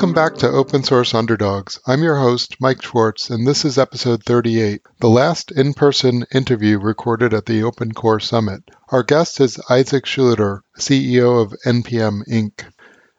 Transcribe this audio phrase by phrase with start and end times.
[0.00, 1.78] Welcome back to Open Source Underdogs.
[1.86, 6.78] I'm your host, Mike Schwartz, and this is episode 38, the last in person interview
[6.78, 8.62] recorded at the Open Core Summit.
[8.88, 12.64] Our guest is Isaac Schlueter, CEO of NPM Inc.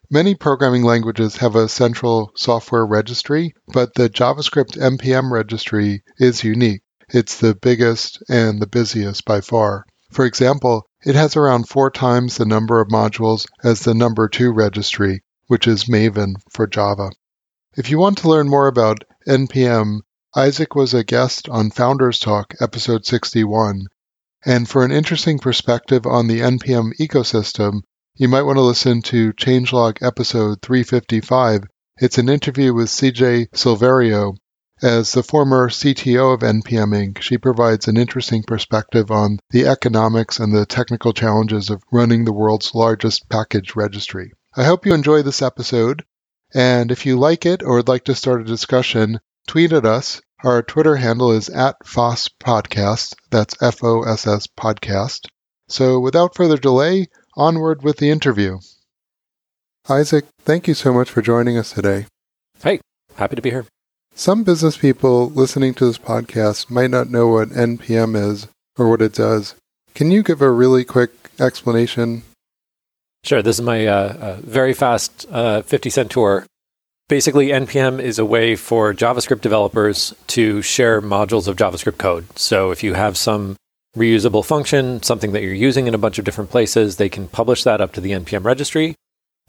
[0.09, 6.82] Many programming languages have a central software registry, but the JavaScript NPM registry is unique.
[7.09, 9.86] It's the biggest and the busiest by far.
[10.10, 14.52] For example, it has around four times the number of modules as the number two
[14.52, 17.11] registry, which is Maven for Java.
[17.75, 20.00] If you want to learn more about NPM,
[20.33, 23.87] Isaac was a guest on Founders Talk, episode 61.
[24.46, 27.82] And for an interesting perspective on the NPM ecosystem,
[28.15, 31.63] you might want to listen to Changelog episode 355.
[31.99, 34.38] It's an interview with CJ Silverio,
[34.81, 40.39] as the former CTO of NPM Inc., she provides an interesting perspective on the economics
[40.39, 44.31] and the technical challenges of running the world's largest package registry.
[44.53, 46.03] I hope you enjoy this episode,
[46.53, 50.21] and if you like it or would like to start a discussion, tweet at us.
[50.44, 53.16] Our Twitter handle is at FOSS Podcast.
[53.29, 55.27] That's F O S S Podcast.
[55.69, 57.07] So without further delay,
[57.38, 58.59] onward with the interview.
[59.88, 62.07] Isaac, thank you so much for joining us today.
[62.61, 62.81] Hey,
[63.16, 63.66] happy to be here.
[64.16, 69.02] Some business people listening to this podcast might not know what NPM is or what
[69.02, 69.55] it does.
[69.95, 72.23] Can you give a really quick explanation?
[73.23, 73.41] Sure.
[73.41, 76.45] This is my uh, uh, very fast uh, 50 cent tour.
[77.08, 82.25] Basically, NPM is a way for JavaScript developers to share modules of JavaScript code.
[82.39, 83.58] So if you have some
[83.95, 87.63] reusable function, something that you're using in a bunch of different places, they can publish
[87.63, 88.95] that up to the NPM registry.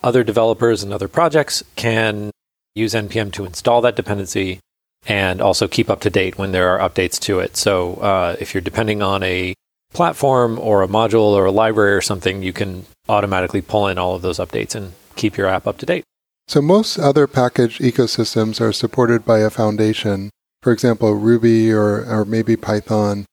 [0.02, 2.32] Other developers and other projects can
[2.74, 4.58] use npm to install that dependency
[5.06, 7.56] and also keep up to date when there are updates to it.
[7.56, 9.54] So uh, if you're depending on a
[9.92, 14.14] platform or a module or a library or something, you can automatically pull in all
[14.14, 16.04] of those updates and keep your app up to date.
[16.48, 22.24] So most other package ecosystems are supported by a foundation, for example, Ruby or, or
[22.24, 23.26] maybe Python.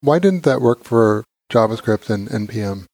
[0.00, 2.84] Why didn't that work for JavaScript and NPM?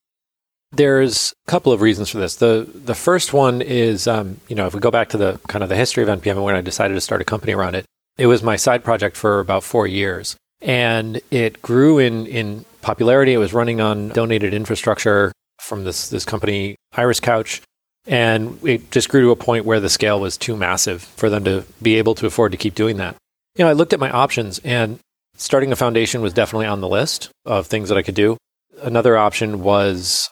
[0.75, 2.37] There's a couple of reasons for this.
[2.37, 5.63] The the first one is, um, you know, if we go back to the kind
[5.63, 7.85] of the history of NPM and when I decided to start a company around it,
[8.17, 13.35] it was my side project for about four years, and it grew in in popularity.
[13.35, 17.63] It was running on donated infrastructure from this this company Iris Couch,
[18.07, 21.45] and it just grew to a point where the scale was too massive for them
[21.45, 23.17] to be able to afford to keep doing that.
[23.57, 24.99] You know, I looked at my options, and
[25.37, 28.37] starting a foundation was definitely on the list of things that I could do.
[28.83, 30.31] Another option was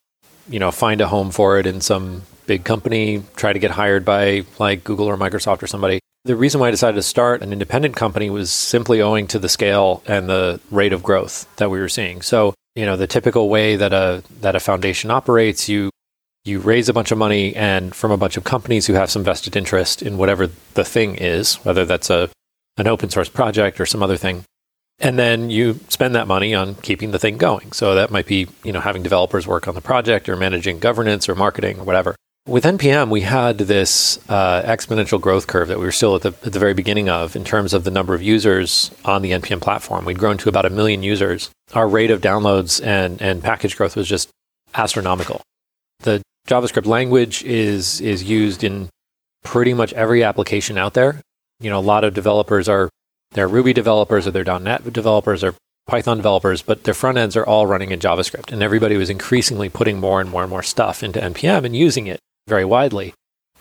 [0.50, 4.04] you know, find a home for it in some big company, try to get hired
[4.04, 6.00] by like Google or Microsoft or somebody.
[6.24, 9.48] The reason why I decided to start an independent company was simply owing to the
[9.48, 12.20] scale and the rate of growth that we were seeing.
[12.20, 15.90] So, you know, the typical way that a that a foundation operates, you
[16.44, 19.24] you raise a bunch of money and from a bunch of companies who have some
[19.24, 22.28] vested interest in whatever the thing is, whether that's a
[22.76, 24.44] an open source project or some other thing
[25.00, 27.72] and then you spend that money on keeping the thing going.
[27.72, 31.28] So that might be, you know, having developers work on the project or managing governance
[31.28, 32.14] or marketing or whatever.
[32.46, 36.28] With NPM, we had this uh, exponential growth curve that we were still at the,
[36.44, 39.60] at the very beginning of in terms of the number of users on the NPM
[39.60, 40.06] platform.
[40.06, 41.50] We'd grown to about a million users.
[41.74, 44.30] Our rate of downloads and, and package growth was just
[44.74, 45.42] astronomical.
[46.00, 48.88] The JavaScript language is is used in
[49.44, 51.20] pretty much every application out there.
[51.60, 52.88] You know, a lot of developers are
[53.32, 55.54] they're Ruby developers or they're .NET developers or
[55.86, 58.50] Python developers, but their front ends are all running in JavaScript.
[58.50, 62.06] And everybody was increasingly putting more and more and more stuff into NPM and using
[62.06, 62.18] it
[62.50, 63.14] very widely.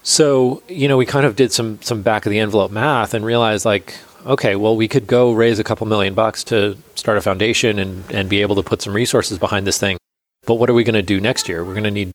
[0.04, 3.24] So, you know, we kind of did some some back of the envelope math and
[3.24, 3.96] realized like,
[4.26, 8.10] okay, well, we could go raise a couple million bucks to start a foundation and,
[8.12, 9.98] and be able to put some resources behind this thing.
[10.46, 11.64] But what are we going to do next year?
[11.64, 12.12] We're going to need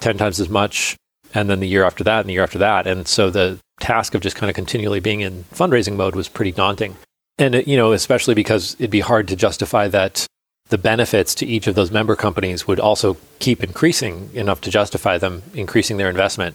[0.00, 0.96] 10 times as much
[1.34, 2.86] and then the year after that and the year after that.
[2.86, 6.52] And so the task of just kind of continually being in fundraising mode was pretty
[6.52, 6.96] daunting.
[7.38, 10.26] And, it, you know, especially because it'd be hard to justify that
[10.68, 15.18] the benefits to each of those member companies would also keep increasing enough to justify
[15.18, 16.54] them increasing their investment.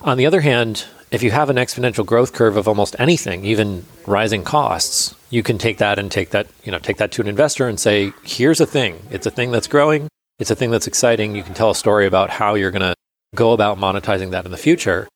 [0.00, 3.84] On the other hand, if you have an exponential growth curve of almost anything, even
[4.06, 7.28] rising costs, you can take that and take that, you know, take that to an
[7.28, 9.02] investor and say, here's a thing.
[9.10, 10.08] It's a thing that's growing.
[10.38, 11.36] It's a thing that's exciting.
[11.36, 12.94] You can tell a story about how you're going to
[13.34, 15.06] go about monetizing that in the future.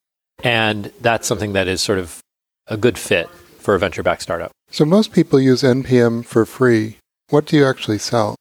[0.44, 2.20] And that's something that is sort of
[2.66, 3.28] a good fit
[3.58, 4.52] for a venture backed startup.
[4.70, 6.98] So most people use NPM for free.
[7.28, 8.36] What do you actually sell?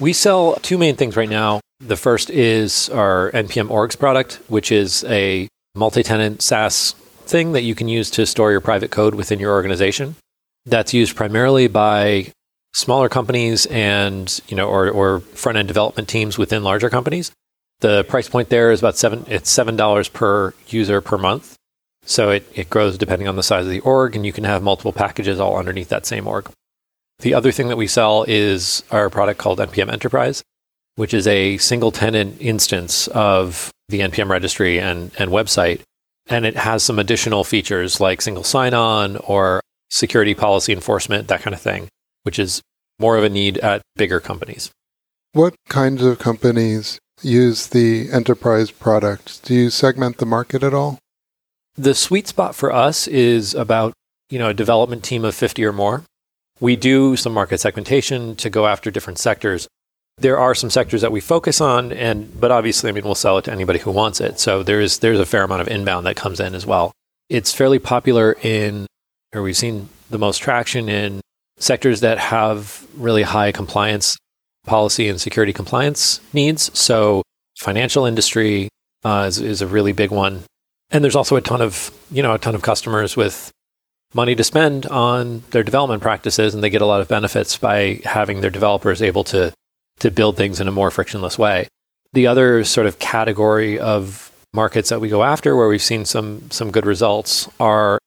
[0.00, 1.60] We sell two main things right now.
[1.80, 6.92] The first is our NPM orgs product, which is a multi tenant SaaS
[7.22, 10.16] thing that you can use to store your private code within your organization.
[10.66, 12.32] That's used primarily by
[12.74, 17.32] smaller companies and, you know, or, or front end development teams within larger companies.
[17.80, 19.24] The price point there is about seven.
[19.28, 21.54] It's seven dollars per user per month.
[22.02, 24.62] So it, it grows depending on the size of the org, and you can have
[24.62, 26.50] multiple packages all underneath that same org.
[27.20, 30.42] The other thing that we sell is our product called NPM Enterprise,
[30.94, 35.80] which is a single tenant instance of the NPM registry and, and website.
[36.26, 39.60] And it has some additional features like single sign on or
[39.90, 41.88] security policy enforcement, that kind of thing,
[42.22, 42.60] which is
[42.98, 44.70] more of a need at bigger companies.
[45.32, 49.42] What kinds of companies use the enterprise product?
[49.44, 50.98] Do you segment the market at all?
[51.76, 53.92] The sweet spot for us is about,
[54.30, 56.04] you know, a development team of 50 or more.
[56.60, 59.68] We do some market segmentation to go after different sectors.
[60.18, 63.38] There are some sectors that we focus on and but obviously I mean we'll sell
[63.38, 64.40] it to anybody who wants it.
[64.40, 66.92] So there's there's a fair amount of inbound that comes in as well.
[67.28, 68.86] It's fairly popular in
[69.34, 71.20] or we've seen the most traction in
[71.58, 74.16] sectors that have really high compliance
[74.66, 76.76] policy and security compliance needs.
[76.78, 77.22] So
[77.58, 78.68] financial industry
[79.04, 80.44] uh, is, is a really big one.
[80.90, 83.50] And there's also a ton of, you know, a ton of customers with
[84.14, 88.00] money to spend on their development practices and they get a lot of benefits by
[88.04, 89.52] having their developers able to
[90.00, 91.66] to build things in a more frictionless way.
[92.12, 96.50] The other sort of category of markets that we go after where we've seen some
[96.50, 97.98] some good results are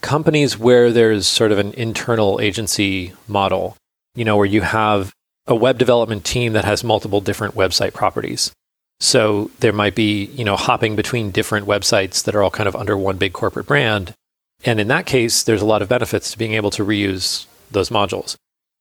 [0.00, 3.76] companies where there's sort of an internal agency model,
[4.14, 5.12] you know, where you have
[5.46, 8.52] a web development team that has multiple different website properties.
[9.00, 12.76] So there might be, you know, hopping between different websites that are all kind of
[12.76, 14.14] under one big corporate brand.
[14.64, 17.90] And in that case, there's a lot of benefits to being able to reuse those
[17.90, 18.36] modules.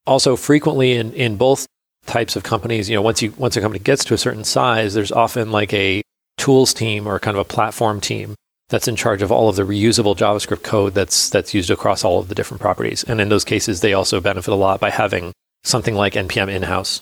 [0.05, 1.65] Also, frequently in, in both
[2.05, 4.93] types of companies, you know, once you once a company gets to a certain size,
[4.93, 6.01] there's often like a
[6.37, 8.35] tools team or kind of a platform team
[8.69, 12.19] that's in charge of all of the reusable JavaScript code that's that's used across all
[12.19, 13.03] of the different properties.
[13.03, 15.33] And in those cases, they also benefit a lot by having
[15.63, 17.01] something like NPM in house.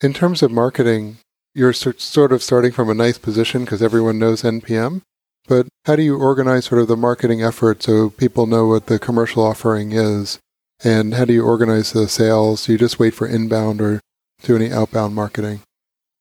[0.00, 1.18] In terms of marketing,
[1.54, 5.02] you're sort of starting from a nice position because everyone knows NPM.
[5.46, 8.98] But how do you organize sort of the marketing effort so people know what the
[8.98, 10.38] commercial offering is?
[10.84, 12.66] And how do you organize the sales?
[12.66, 14.00] Do you just wait for inbound or
[14.42, 15.60] do any outbound marketing?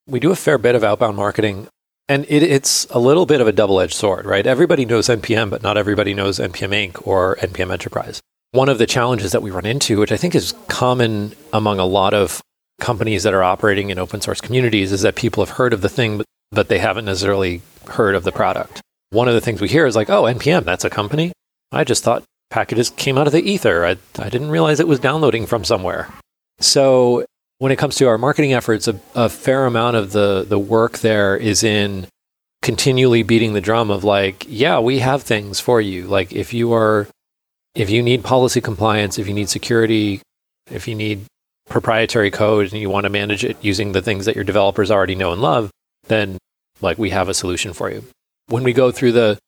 [0.07, 1.67] We do a fair bit of outbound marketing.
[2.09, 4.45] And it, it's a little bit of a double edged sword, right?
[4.45, 7.07] Everybody knows NPM, but not everybody knows NPM Inc.
[7.07, 8.19] or NPM Enterprise.
[8.51, 11.85] One of the challenges that we run into, which I think is common among a
[11.85, 12.41] lot of
[12.81, 15.89] companies that are operating in open source communities, is that people have heard of the
[15.89, 16.21] thing,
[16.51, 18.81] but they haven't necessarily heard of the product.
[19.11, 21.33] One of the things we hear is like, oh, NPM, that's a company?
[21.71, 23.85] I just thought packages came out of the ether.
[23.85, 26.07] I, I didn't realize it was downloading from somewhere.
[26.59, 27.25] So
[27.59, 30.99] when it comes to our marketing efforts, a, a fair amount of the, the work
[30.99, 32.07] there is in
[32.61, 36.07] continually beating the drum of like, yeah, we have things for you.
[36.07, 37.07] Like if you are,
[37.75, 40.21] if you need policy compliance, if you need security,
[40.69, 41.25] if you need
[41.67, 45.15] proprietary code and you want to manage it using the things that your developers already
[45.15, 45.69] know and love,
[46.07, 46.37] then
[46.79, 48.05] like we have a solution for you.
[48.51, 49.39] When we go through the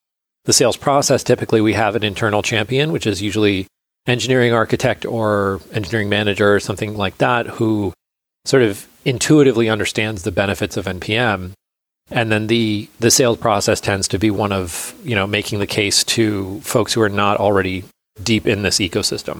[0.45, 3.67] the sales process, typically we have an internal champion, which is usually
[4.07, 7.93] engineering architect or engineering manager or something like that, who
[8.43, 11.53] sort of intuitively understands the benefits of npm
[12.11, 15.67] and then the the sales process tends to be one of you know making the
[15.67, 17.83] case to folks who are not already
[18.21, 19.39] deep in this ecosystem.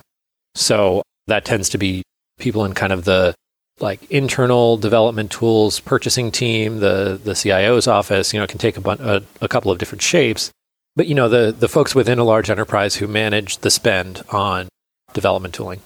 [0.55, 2.03] So that tends to be
[2.39, 3.35] people in kind of the
[3.83, 8.77] like internal development tools purchasing team the the CIO's office you know it can take
[8.77, 10.51] a, a, a couple of different shapes.
[10.95, 14.69] But you know the the folks within a large enterprise who manage the spend on
[15.13, 15.81] development tooling.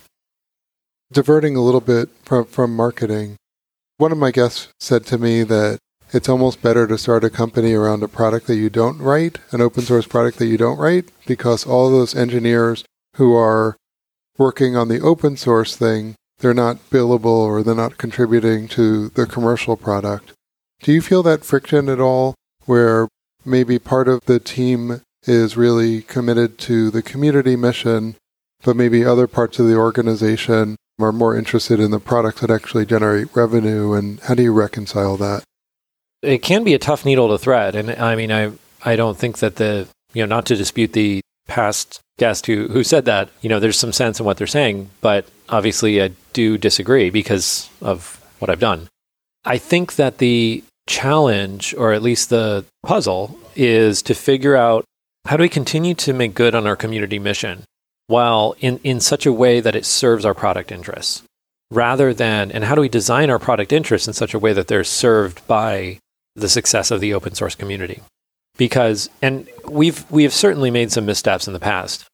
[1.11, 3.37] Diverting a little bit from, from marketing,
[3.97, 5.79] one of my guests said to me that
[6.13, 9.61] it's almost better to start a company around a product that you don't write, an
[9.61, 12.85] open source product that you don't write, because all those engineers
[13.15, 13.75] who are
[14.37, 19.25] working on the open source thing, they're not billable or they're not contributing to the
[19.25, 20.33] commercial product.
[20.81, 23.07] Do you feel that friction at all where
[23.43, 28.15] maybe part of the team is really committed to the community mission,
[28.63, 32.85] but maybe other parts of the organization are more interested in the products that actually
[32.85, 33.93] generate revenue?
[33.93, 35.43] And how do you reconcile that?
[36.21, 37.75] It can be a tough needle to thread.
[37.75, 38.51] And i mean i
[38.83, 42.83] i don't think that the you know not to dispute the past guest who who
[42.83, 46.57] said that you know there's some sense in what they're saying but obviously i do
[46.57, 48.87] disagree because of what i've done.
[49.45, 54.83] I think that the challenge or at least the puzzle is to figure out
[55.25, 57.63] how do we continue to make good on our community mission
[58.07, 61.23] while in, in such a way that it serves our product interests
[61.71, 64.67] rather than and how do we design our product interests in such a way that
[64.67, 65.97] they're served by
[66.35, 68.01] the success of the open source community
[68.57, 72.05] because and we've we have certainly made some missteps in the past.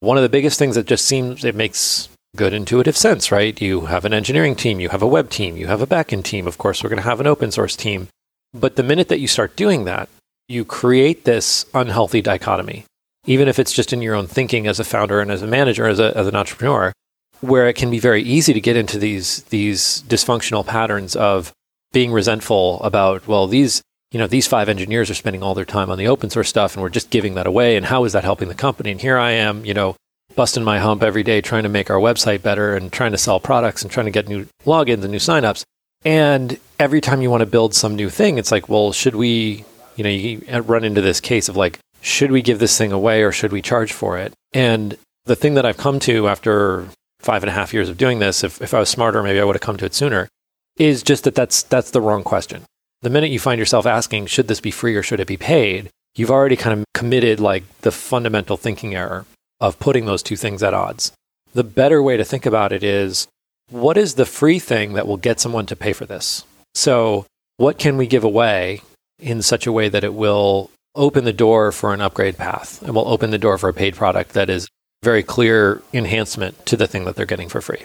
[0.00, 3.60] One of the biggest things that just seems it makes good intuitive sense right?
[3.60, 6.46] You have an engineering team you have a web team you have a backend team.
[6.46, 8.08] Of course we're going to have an open source team.
[8.54, 10.08] But the minute that you start doing that
[10.48, 12.84] you create this unhealthy dichotomy.
[13.26, 15.86] Even if it's just in your own thinking as a founder and as a manager,
[15.86, 16.92] as, a, as an entrepreneur,
[17.40, 21.52] where it can be very easy to get into these these dysfunctional patterns of
[21.92, 25.90] being resentful about, well, these you know these five engineers are spending all their time
[25.90, 28.24] on the open source stuff, and we're just giving that away, and how is that
[28.24, 28.90] helping the company?
[28.90, 29.96] And here I am, you know,
[30.34, 33.40] busting my hump every day trying to make our website better and trying to sell
[33.40, 35.64] products and trying to get new logins and new signups.
[36.04, 39.64] And every time you want to build some new thing, it's like, well, should we,
[39.96, 43.24] you know, you run into this case of like, should we give this thing away
[43.24, 44.32] or should we charge for it?
[44.52, 46.86] And the thing that I've come to after
[47.18, 49.44] five and a half years of doing this, if, if I was smarter, maybe I
[49.44, 50.28] would have come to it sooner,
[50.76, 52.62] is just that that's, that's the wrong question.
[53.00, 55.88] The minute you find yourself asking, should this be free or should it be paid?
[56.16, 59.24] You've already kind of committed like the fundamental thinking error
[59.60, 61.12] of putting those two things at odds.
[61.52, 63.28] The better way to think about it is
[63.70, 66.44] what is the free thing that will get someone to pay for this?
[66.74, 67.26] So,
[67.56, 68.82] what can we give away
[69.20, 72.94] in such a way that it will open the door for an upgrade path and
[72.94, 74.68] will open the door for a paid product that is
[75.04, 77.84] very clear enhancement to the thing that they're getting for free?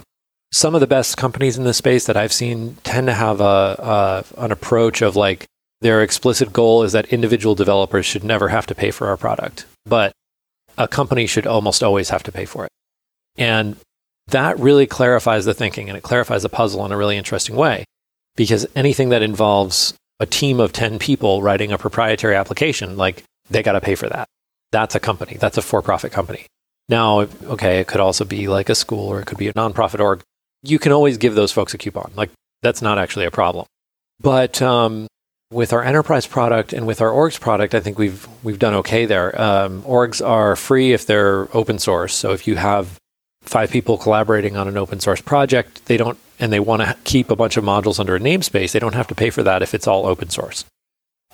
[0.53, 4.24] Some of the best companies in this space that I've seen tend to have a,
[4.38, 5.48] a an approach of like
[5.81, 9.65] their explicit goal is that individual developers should never have to pay for our product,
[9.86, 10.13] but
[10.77, 12.72] a company should almost always have to pay for it.
[13.36, 13.77] And
[14.27, 17.83] that really clarifies the thinking and it clarifies the puzzle in a really interesting way
[18.36, 23.63] because anything that involves a team of 10 people writing a proprietary application, like they
[23.63, 24.27] got to pay for that.
[24.72, 26.45] That's a company, that's a for profit company.
[26.89, 30.00] Now, okay, it could also be like a school or it could be a nonprofit
[30.00, 30.22] org.
[30.63, 32.12] You can always give those folks a coupon.
[32.15, 33.65] Like that's not actually a problem.
[34.20, 35.08] But um,
[35.51, 39.05] with our enterprise product and with our orgs product, I think we've we've done okay
[39.05, 39.39] there.
[39.39, 42.15] Um, orgs are free if they're open source.
[42.15, 42.98] So if you have
[43.41, 47.29] five people collaborating on an open source project, they don't and they want to keep
[47.29, 49.74] a bunch of modules under a namespace, they don't have to pay for that if
[49.74, 50.65] it's all open source.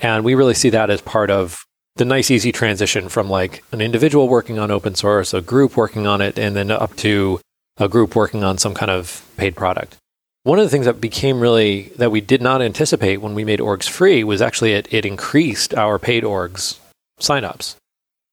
[0.01, 1.63] And we really see that as part of
[1.95, 6.07] the nice easy transition from like an individual working on open source, a group working
[6.07, 7.39] on it, and then up to
[7.79, 9.95] a group working on some kind of paid product.
[10.43, 13.59] One of the things that became really that we did not anticipate when we made
[13.59, 16.77] orgs free was actually it, it increased our paid orgs
[17.19, 17.75] signups.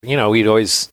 [0.03, 0.89] You know, we'd always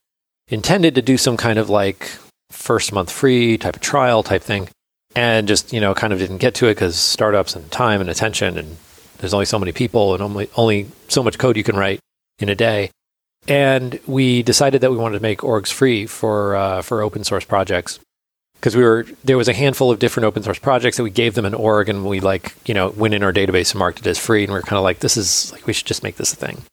[0.47, 2.11] intended to do some kind of like
[2.51, 4.69] first month free type of trial type thing
[5.15, 8.09] and just, you know, kind of didn't get to it because startups and time and
[8.09, 8.77] attention and
[9.19, 11.99] there's only so many people and only only so much code you can write
[12.39, 12.91] in a day.
[13.47, 17.45] And we decided that we wanted to make orgs free for uh, for open source
[17.45, 17.99] projects
[18.63, 21.35] because we were there was a handful of different open source projects that we gave
[21.35, 24.07] them an org and we like you know went in our database and marked it
[24.07, 26.15] as free and we are kind of like this is like we should just make
[26.15, 26.63] this a thing.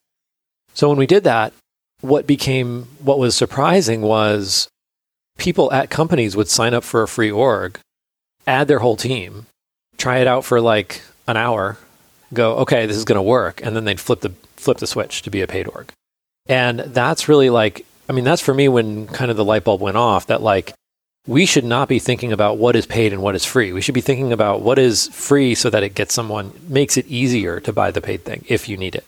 [0.73, 1.51] So when we did that
[1.99, 4.69] what became what was surprising was
[5.37, 7.77] people at companies would sign up for a free org
[8.47, 9.45] add their whole team
[9.97, 11.77] try it out for like an hour
[12.33, 15.23] go okay this is going to work and then they'd flip the flip the switch
[15.23, 15.91] to be a paid org.
[16.47, 19.81] And that's really like i mean that's for me when kind of the light bulb
[19.81, 20.73] went off that like
[21.27, 23.71] we should not be thinking about what is paid and what is free.
[23.71, 27.07] We should be thinking about what is free so that it gets someone, makes it
[27.07, 29.05] easier to buy the paid thing if you need it.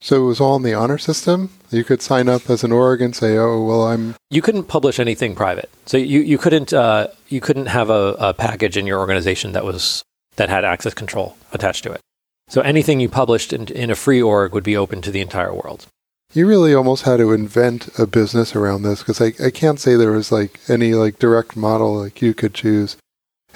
[0.00, 1.50] So it was all in the honor system?
[1.70, 4.14] You could sign up as an org and say, oh, well, I'm.
[4.30, 5.68] You couldn't publish anything private.
[5.86, 9.64] So you, you, couldn't, uh, you couldn't have a, a package in your organization that,
[9.64, 10.04] was,
[10.36, 12.00] that had access control attached to it.
[12.46, 15.52] So anything you published in, in a free org would be open to the entire
[15.52, 15.86] world.
[16.34, 19.94] You really almost had to invent a business around this because I, I can't say
[19.94, 22.96] there was like any like direct model like you could choose.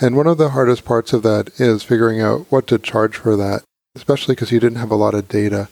[0.00, 3.36] And one of the hardest parts of that is figuring out what to charge for
[3.36, 3.62] that,
[3.94, 5.68] especially because you didn't have a lot of data.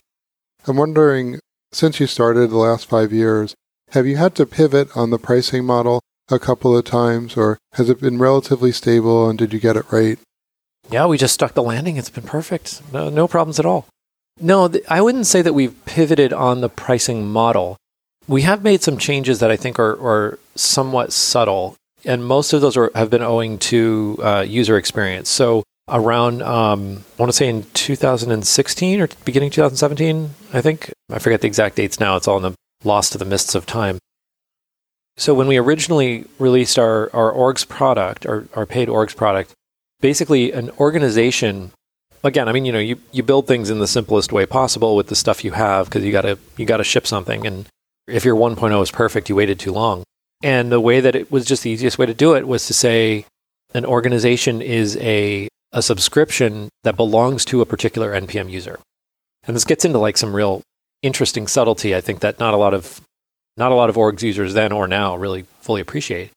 [0.67, 1.41] I'm wondering,
[1.73, 3.55] since you started the last five years,
[3.93, 7.89] have you had to pivot on the pricing model a couple of times, or has
[7.89, 10.19] it been relatively stable and did you get it right?
[10.91, 11.97] Yeah, we just stuck the landing.
[11.97, 12.83] It's been perfect.
[12.93, 13.87] No, no problems at all.
[14.41, 17.77] No, th- I wouldn't say that we've pivoted on the pricing model.
[18.27, 22.61] We have made some changes that I think are, are somewhat subtle, and most of
[22.61, 25.29] those are, have been owing to uh, user experience.
[25.29, 30.91] So around, um, I want to say in 2016 or beginning 2017, I think.
[31.11, 32.17] I forget the exact dates now.
[32.17, 33.99] It's all in the lost to the mists of time.
[35.17, 39.53] So when we originally released our, our orgs product, our, our paid orgs product,
[40.01, 41.73] basically an organization
[42.23, 45.09] again, I mean, you know, you, you build things in the simplest way possible with
[45.09, 47.47] the stuff you have because you gotta you gotta ship something.
[47.47, 47.67] And
[48.07, 50.05] if your 1.0 is perfect, you waited too long.
[50.43, 52.75] And the way that it was just the easiest way to do it was to
[52.75, 53.27] say
[53.75, 58.81] an organization is a a subscription that belongs to a particular npm user.
[59.45, 60.63] And this gets into like some real
[61.03, 61.95] interesting subtlety.
[61.95, 63.01] I think that not a lot of
[63.57, 66.31] not a lot of orgs users then or now really fully appreciate.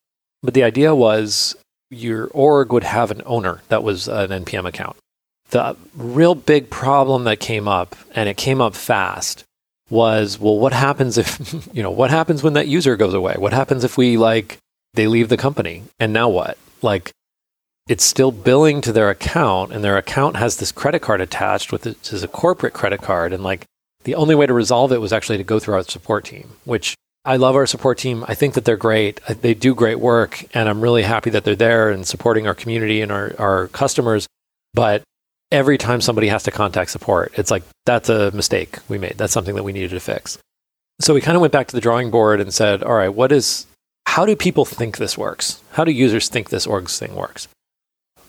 [0.43, 1.55] But the idea was
[1.89, 4.97] your org would have an owner that was an npm account
[5.53, 9.43] the real big problem that came up, and it came up fast,
[9.87, 13.35] was, well, what happens if, you know, what happens when that user goes away?
[13.37, 14.57] What happens if we like,
[14.95, 16.57] they leave the company and now what?
[16.81, 17.11] Like,
[17.87, 21.85] it's still billing to their account and their account has this credit card attached with
[21.85, 23.31] it, which is a corporate credit card.
[23.31, 23.65] And like,
[24.05, 26.95] the only way to resolve it was actually to go through our support team, which
[27.25, 28.25] I love our support team.
[28.27, 29.21] I think that they're great.
[29.27, 33.01] They do great work, and I'm really happy that they're there and supporting our community
[33.01, 34.27] and our, our customers.
[34.73, 35.03] But
[35.53, 39.13] every time somebody has to contact support, it's like, that's a mistake we made.
[39.17, 40.39] That's something that we needed to fix.
[40.99, 43.31] So we kind of went back to the drawing board and said, all right, what
[43.31, 43.67] is,
[44.07, 45.61] how do people think this works?
[45.73, 47.47] How do users think this orgs thing works?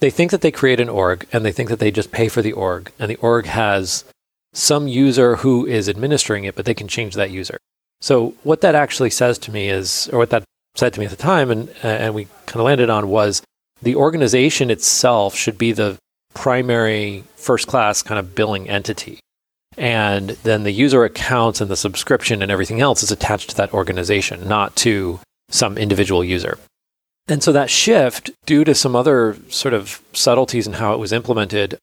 [0.01, 2.43] They think that they create an org and they think that they just pay for
[2.43, 4.05] the org, and the org has
[4.53, 7.57] some user who is administering it, but they can change that user.
[8.01, 11.11] So what that actually says to me is, or what that said to me at
[11.11, 13.43] the time, and and we kind of landed on was
[13.81, 15.97] the organization itself should be the
[16.35, 19.21] primary first class kind of billing entity.
[19.77, 23.73] And then the user accounts and the subscription and everything else is attached to that
[23.75, 26.59] organization, not to some individual user.
[27.27, 31.13] And so that shift, due to some other sort of subtleties in how it was
[31.13, 31.79] implemented,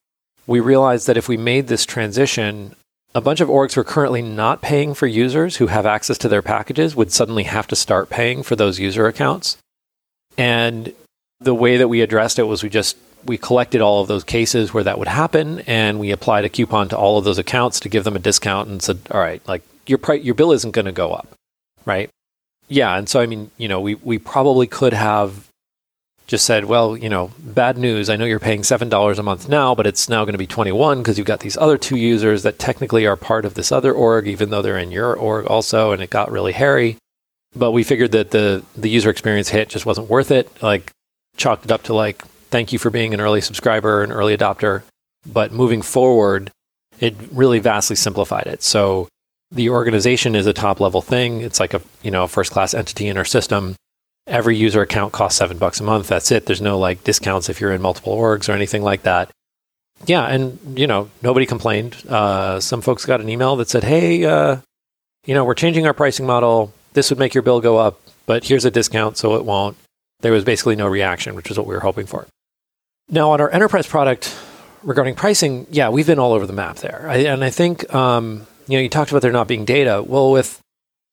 [0.47, 2.75] we realized that if we made this transition
[3.13, 6.29] a bunch of orgs who are currently not paying for users who have access to
[6.29, 9.57] their packages would suddenly have to start paying for those user accounts.
[10.37, 10.93] And
[11.39, 14.73] the way that we addressed it was we just we collected all of those cases
[14.73, 17.89] where that would happen and we applied a coupon to all of those accounts to
[17.89, 20.85] give them a discount and said, "All right, like your price your bill isn't going
[20.85, 21.27] to go up."
[21.85, 22.09] Right?
[22.67, 25.51] Yeah, and so I mean, you know, we we probably could have
[26.31, 28.09] just said, well, you know, bad news.
[28.09, 30.99] I know you're paying $7 a month now, but it's now going to be 21
[30.99, 34.29] because you've got these other two users that technically are part of this other org,
[34.29, 35.91] even though they're in your org also.
[35.91, 36.95] And it got really hairy.
[37.53, 40.49] But we figured that the, the user experience hit just wasn't worth it.
[40.63, 40.91] Like,
[41.35, 44.83] chalked it up to like, thank you for being an early subscriber, an early adopter.
[45.25, 46.51] But moving forward,
[46.99, 48.61] it really vastly simplified it.
[48.63, 49.07] So
[49.51, 51.41] the organization is a top level thing.
[51.41, 53.75] It's like a, you know, first class entity in our system
[54.27, 56.07] every user account costs seven bucks a month.
[56.07, 56.45] That's it.
[56.45, 59.29] There's no like discounts if you're in multiple orgs or anything like that.
[60.05, 61.97] Yeah, and you know nobody complained.
[62.07, 64.57] Uh, some folks got an email that said, "Hey, uh,
[65.25, 66.73] you know we're changing our pricing model.
[66.93, 69.77] This would make your bill go up, but here's a discount, so it won't."
[70.21, 72.27] There was basically no reaction, which is what we were hoping for.
[73.09, 74.35] Now on our enterprise product
[74.83, 78.47] regarding pricing, yeah, we've been all over the map there, I, and I think um,
[78.67, 80.03] you know you talked about there not being data.
[80.05, 80.61] Well, with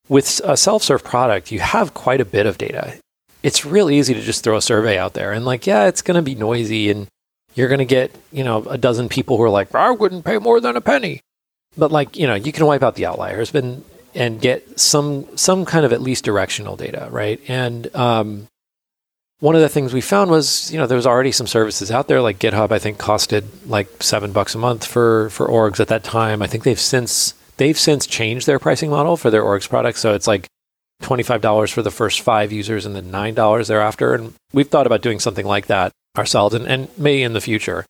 [0.08, 2.96] with a self-serve product, you have quite a bit of data.
[3.42, 6.16] It's real easy to just throw a survey out there and like, yeah, it's going
[6.16, 7.06] to be noisy and
[7.54, 10.38] you're going to get, you know, a dozen people who are like, I wouldn't pay
[10.38, 11.20] more than a penny.
[11.76, 15.64] But like, you know, you can wipe out the outliers and and get some some
[15.64, 17.40] kind of at least directional data, right?
[17.46, 18.48] And um,
[19.40, 22.08] one of the things we found was, you know, there was already some services out
[22.08, 22.72] there like GitHub.
[22.72, 26.42] I think costed like seven bucks a month for for orgs at that time.
[26.42, 30.00] I think they've since They've since changed their pricing model for their orgs products.
[30.00, 30.46] So it's like
[31.02, 34.14] $25 for the first five users and then $9 thereafter.
[34.14, 37.84] And we've thought about doing something like that ourselves and, and may in the future,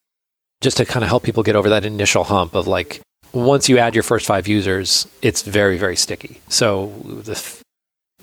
[0.63, 3.01] just to kind of help people get over that initial hump of like,
[3.33, 6.41] once you add your first five users, it's very, very sticky.
[6.49, 7.63] So the,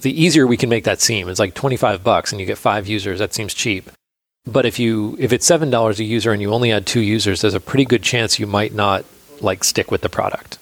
[0.01, 2.87] the easier we can make that seem, it's like 25 bucks and you get five
[2.87, 3.89] users, that seems cheap.
[4.45, 7.41] But if you if it's seven dollars a user and you only add two users,
[7.41, 9.03] there's a pretty good chance you might not
[9.41, 10.59] like stick with the product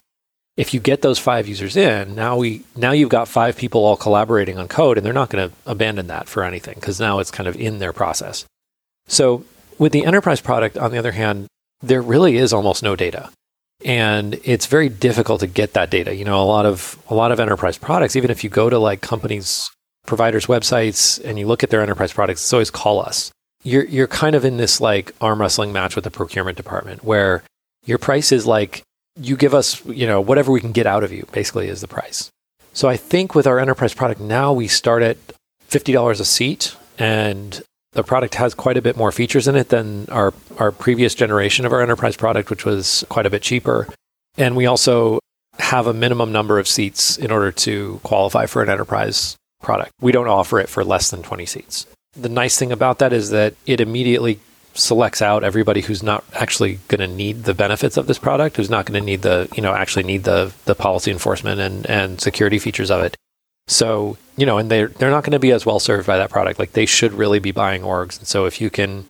[0.55, 3.97] if you get those five users in, now we now you've got five people all
[3.97, 7.31] collaborating on code, and they're not going to abandon that for anything because now it's
[7.31, 8.45] kind of in their process.
[9.07, 9.45] So
[9.79, 11.47] with the enterprise product, on the other hand,
[11.81, 13.29] there really is almost no data,
[13.85, 16.15] and it's very difficult to get that data.
[16.15, 18.79] You know, a lot of a lot of enterprise products, even if you go to
[18.79, 19.69] like companies
[20.05, 23.31] providers websites and you look at their enterprise products, it's always call us.
[23.63, 27.43] You're you're kind of in this like arm wrestling match with the procurement department where
[27.85, 28.83] your price is like
[29.19, 31.87] you give us, you know, whatever we can get out of you, basically, is the
[31.87, 32.29] price.
[32.73, 35.17] So I think with our enterprise product now, we start at
[35.69, 37.61] $50 a seat, and
[37.93, 41.65] the product has quite a bit more features in it than our, our previous generation
[41.65, 43.87] of our enterprise product, which was quite a bit cheaper.
[44.37, 45.19] And we also
[45.59, 49.91] have a minimum number of seats in order to qualify for an enterprise product.
[50.01, 51.85] We don't offer it for less than 20 seats.
[52.15, 54.39] The nice thing about that is that it immediately
[54.75, 58.69] selects out everybody who's not actually going to need the benefits of this product, who's
[58.69, 62.19] not going to need the, you know, actually need the the policy enforcement and and
[62.19, 63.15] security features of it.
[63.67, 66.29] So, you know, and they're they're not going to be as well served by that
[66.29, 66.59] product.
[66.59, 68.17] Like they should really be buying orgs.
[68.17, 69.05] And so if you can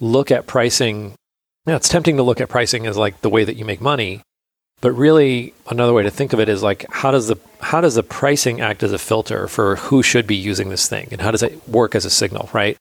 [0.00, 1.14] look at pricing,
[1.66, 4.22] know, it's tempting to look at pricing as like the way that you make money.
[4.80, 7.96] But really another way to think of it is like how does the how does
[7.96, 11.32] the pricing act as a filter for who should be using this thing and how
[11.32, 12.76] does it work as a signal, right?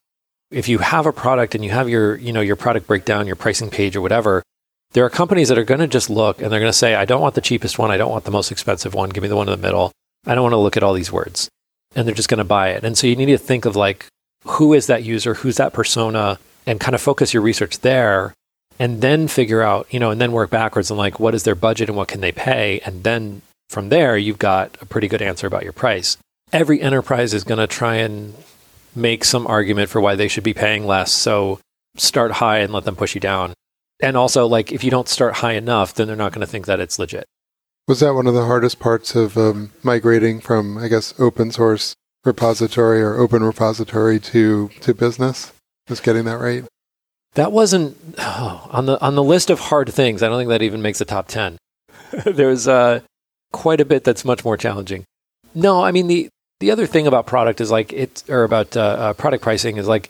[0.52, 3.36] if you have a product and you have your, you know, your product breakdown, your
[3.36, 4.44] pricing page or whatever,
[4.92, 7.06] there are companies that are going to just look and they're going to say, I
[7.06, 7.92] don't want the cheapest one.
[7.92, 9.10] I don't want the most expensive one.
[9.10, 9.92] Give me the one in the middle.
[10.26, 11.50] I don't want to look at all these words.
[11.98, 12.86] And they're just going to buy it.
[12.86, 14.06] And so you need to think of like,
[14.46, 15.34] who is that user?
[15.34, 16.40] Who's that persona?
[16.66, 18.34] And kind of focus your research there
[18.80, 21.56] and then figure out, you know, and then work backwards and like, what is their
[21.56, 22.80] budget and what can they pay?
[22.86, 26.18] And then from there, you've got a pretty good answer about your price.
[26.54, 28.36] Every enterprise is going to try and
[28.96, 31.12] make some argument for why they should be paying less.
[31.12, 31.60] So
[31.98, 33.54] start high and let them push you down.
[34.00, 36.68] And also, like, if you don't start high enough, then they're not going to think
[36.68, 37.26] that it's legit.
[37.88, 41.96] Was that one of the hardest parts of um, migrating from, I guess, open source
[42.26, 45.54] repository or open repository to to business?
[45.90, 46.66] Was getting that right?
[47.36, 50.22] That wasn't oh, on the on the list of hard things.
[50.22, 51.58] I don't think that even makes the top ten.
[52.26, 53.00] There's uh,
[53.54, 55.06] quite a bit that's much more challenging.
[55.56, 56.28] No, I mean the
[56.60, 59.88] the other thing about product is like it or about uh, uh, product pricing is
[59.88, 60.10] like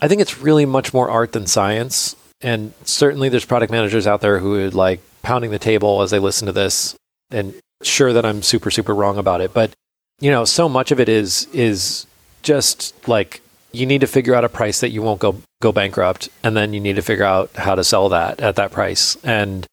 [0.00, 2.16] I think it's really much more art than science.
[2.40, 6.18] And certainly there's product managers out there who would like pounding the table as they
[6.18, 6.96] listen to this
[7.32, 9.72] and sure that I'm super super wrong about it, but
[10.20, 12.06] you know, so much of it is is
[12.42, 13.40] just like
[13.72, 16.72] you need to figure out a price that you won't go go bankrupt and then
[16.72, 19.16] you need to figure out how to sell that at that price.
[19.24, 19.66] And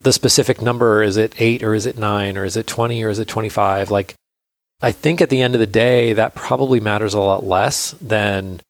[0.00, 3.08] the specific number is it 8 or is it 9 or is it 20 or
[3.08, 4.14] is it 25 like
[4.80, 8.60] I think at the end of the day that probably matters a lot less than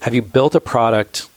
[0.00, 1.28] have you built a product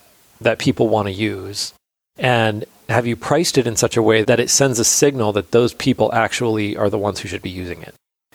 [0.41, 1.73] that people want to use?
[2.17, 5.51] And have you priced it in such a way that it sends a signal that
[5.51, 7.93] those people actually are the ones who should be using it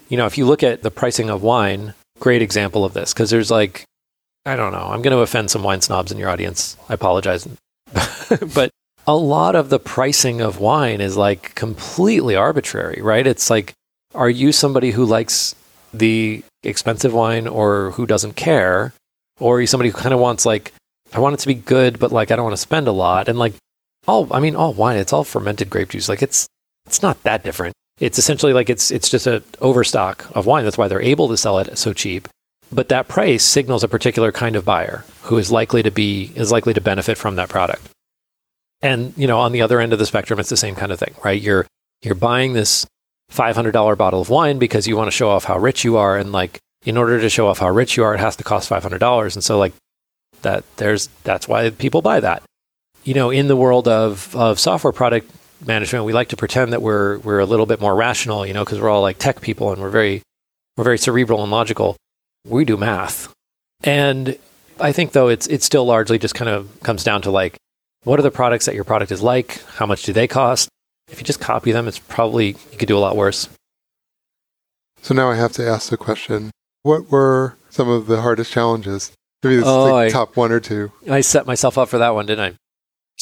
[0.08, 3.30] you know if you look at the pricing of wine great example of this because
[3.30, 3.84] there's like
[4.44, 4.88] I don't know.
[4.90, 6.76] I'm going to offend some wine snobs in your audience.
[6.88, 7.48] I apologize.
[8.54, 8.70] but
[9.06, 13.26] a lot of the pricing of wine is like completely arbitrary, right?
[13.26, 13.72] It's like,
[14.14, 15.54] are you somebody who likes
[15.94, 18.92] the expensive wine or who doesn't care?
[19.38, 20.72] Or are you somebody who kind of wants like,
[21.12, 23.28] I want it to be good, but like I don't want to spend a lot.
[23.28, 23.54] And like
[24.06, 26.08] all, I mean, all wine, it's all fermented grape juice.
[26.08, 26.46] Like it's,
[26.86, 27.74] it's not that different.
[28.00, 30.64] It's essentially like it's, it's just a overstock of wine.
[30.64, 32.28] That's why they're able to sell it so cheap
[32.72, 36.50] but that price signals a particular kind of buyer who is likely to be is
[36.50, 37.88] likely to benefit from that product.
[38.80, 40.98] And you know, on the other end of the spectrum, it's the same kind of
[40.98, 41.40] thing, right?
[41.40, 41.66] You're
[42.00, 42.86] you're buying this
[43.30, 46.32] $500 bottle of wine because you want to show off how rich you are, and
[46.32, 49.34] like in order to show off how rich you are, it has to cost $500,
[49.34, 49.74] and so like
[50.40, 52.42] that there's that's why people buy that.
[53.04, 55.30] You know, in the world of of software product
[55.66, 58.64] management, we like to pretend that we're we're a little bit more rational, you know,
[58.64, 60.22] because we're all like tech people and we're very
[60.76, 61.96] we're very cerebral and logical
[62.46, 63.32] we do math.
[63.84, 64.36] And
[64.80, 67.56] I think though it's it's still largely just kind of comes down to like
[68.04, 69.62] what are the products that your product is like?
[69.74, 70.68] How much do they cost?
[71.10, 73.48] If you just copy them, it's probably you could do a lot worse.
[75.02, 76.50] So now I have to ask the question:
[76.82, 79.12] What were some of the hardest challenges?
[79.42, 80.92] Maybe this oh, is like oh, I, top one or two.
[81.08, 82.56] I set myself up for that one, didn't I?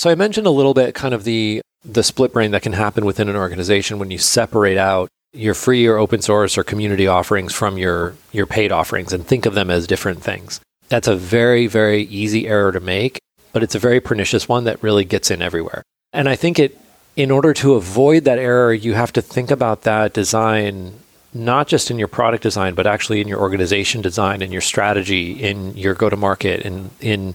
[0.01, 3.05] So I mentioned a little bit kind of the the split brain that can happen
[3.05, 7.53] within an organization when you separate out your free or open source or community offerings
[7.53, 10.59] from your, your paid offerings and think of them as different things.
[10.89, 13.19] That's a very, very easy error to make,
[13.53, 15.83] but it's a very pernicious one that really gets in everywhere.
[16.15, 16.79] And I think it,
[17.15, 20.95] in order to avoid that error, you have to think about that design
[21.35, 25.33] not just in your product design, but actually in your organization design, in your strategy,
[25.33, 27.35] in your go to market, in, in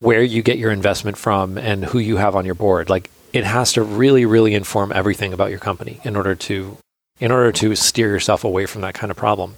[0.00, 2.88] where you get your investment from and who you have on your board.
[2.88, 6.76] Like it has to really, really inform everything about your company in order to
[7.20, 9.56] in order to steer yourself away from that kind of problem.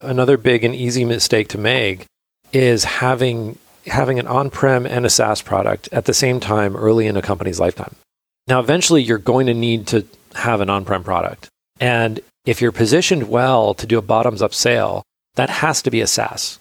[0.00, 2.04] Another big and easy mistake to make
[2.52, 7.16] is having having an on-prem and a SaaS product at the same time early in
[7.16, 7.94] a company's lifetime.
[8.46, 11.48] Now eventually you're going to need to have an on-prem product.
[11.80, 15.02] And if you're positioned well to do a bottoms up sale,
[15.36, 16.58] that has to be a SaaS.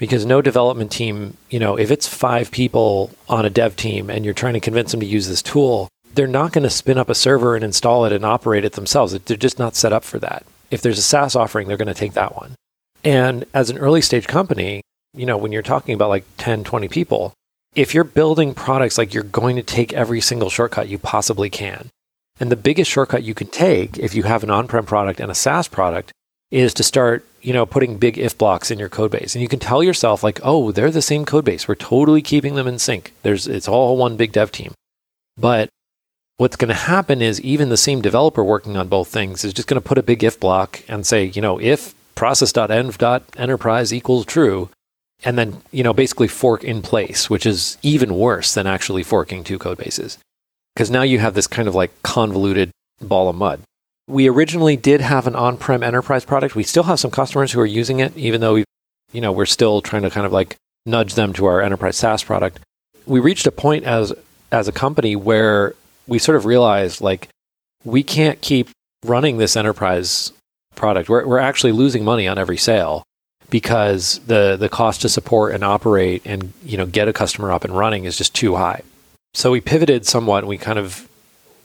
[0.00, 4.24] Because no development team, you know, if it's 5 people on a dev team and
[4.24, 7.10] you're trying to convince them to use this tool, they're not going to spin up
[7.10, 9.12] a server and install it and operate it themselves.
[9.12, 10.44] They're just not set up for that.
[10.70, 12.54] If there's a SaaS offering, they're going to take that one.
[13.04, 14.80] And as an early stage company,
[15.14, 17.34] you know, when you're talking about like 10, 20 people,
[17.74, 21.90] if you're building products, like you're going to take every single shortcut you possibly can.
[22.40, 25.34] And the biggest shortcut you can take if you have an on-prem product and a
[25.34, 26.10] SaaS product
[26.50, 29.34] is to start, you know, putting big if blocks in your code base.
[29.34, 31.68] And you can tell yourself like, "Oh, they're the same code base.
[31.68, 33.12] We're totally keeping them in sync.
[33.22, 34.72] There's it's all one big dev team."
[35.36, 35.68] But
[36.40, 39.68] what's going to happen is even the same developer working on both things is just
[39.68, 44.70] going to put a big if block and say, you know, if process.env.enterprise equals true,
[45.22, 49.44] and then, you know, basically fork in place, which is even worse than actually forking
[49.44, 50.16] two code bases.
[50.74, 52.70] Because now you have this kind of like convoluted
[53.02, 53.60] ball of mud.
[54.10, 56.54] We originally did have an on-prem enterprise product.
[56.54, 58.64] We still have some customers who are using it, even though we,
[59.12, 62.24] you know, we're still trying to kind of like nudge them to our enterprise SaaS
[62.24, 62.60] product.
[63.06, 64.12] We reached a point as
[64.52, 65.74] as a company where
[66.06, 67.28] we sort of realized like
[67.84, 68.68] we can't keep
[69.04, 70.32] running this enterprise
[70.74, 71.08] product.
[71.08, 73.04] We're, we're actually losing money on every sale
[73.48, 77.64] because the, the cost to support and operate and you know get a customer up
[77.64, 78.82] and running is just too high.
[79.34, 81.08] So we pivoted somewhat and we kind of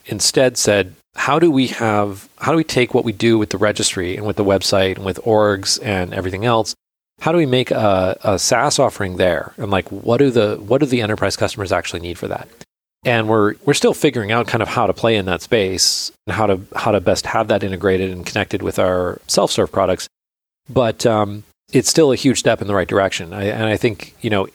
[0.05, 3.58] instead said, how do we have how do we take what we do with the
[3.58, 6.75] registry and with the website and with orgs and everything else
[7.19, 9.54] how do we make a, a SaaS offering there?
[9.58, 12.47] And like, what do the what do the enterprise customers actually need for that?
[13.04, 16.36] And we're we're still figuring out kind of how to play in that space and
[16.36, 20.08] how to how to best have that integrated and connected with our self serve products.
[20.69, 23.34] But um, it's still a huge step in the right direction.
[23.34, 24.47] I, and I think you know,